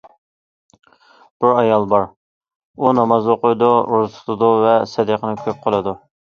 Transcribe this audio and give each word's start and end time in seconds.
بىر 1.45 1.51
ئايال 1.57 1.85
بار، 1.91 2.07
ئۇ 2.81 2.95
ناماز 3.01 3.31
ئوقۇيدۇ، 3.35 3.71
روزا 3.95 4.13
تۇتىدۇ 4.25 4.53
ۋە 4.67 4.75
سەدىقىنى 4.97 5.41
كۆپ 5.47 5.65
قىلىدۇ. 5.69 5.99